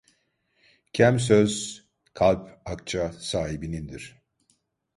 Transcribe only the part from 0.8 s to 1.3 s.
Kem